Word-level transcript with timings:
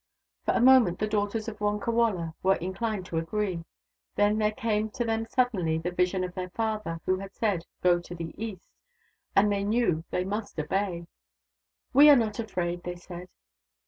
For 0.45 0.55
a 0.55 0.59
moment 0.61 0.97
the 0.97 1.05
daughters 1.05 1.47
of 1.47 1.59
Wonkawala 1.59 2.33
were 2.41 2.55
inclined 2.55 3.05
to 3.05 3.19
agree. 3.19 3.65
Then 4.15 4.39
there 4.39 4.51
came 4.51 4.89
to 4.89 5.05
them 5.05 5.27
sud 5.27 5.51
denly 5.51 5.79
the 5.79 5.91
vision 5.91 6.23
of 6.23 6.33
their 6.33 6.49
father, 6.49 7.01
who 7.05 7.17
had 7.19 7.35
said," 7.35 7.67
Go 7.83 7.99
to 7.99 8.15
the 8.15 8.33
east," 8.35 8.79
and 9.35 9.51
they 9.51 9.63
knew 9.63 10.03
they 10.09 10.23
must 10.23 10.57
obey." 10.59 11.05
We 11.93 12.09
are 12.09 12.15
not 12.15 12.39
afraid," 12.39 12.81
they 12.81 12.95
said. 12.95 13.27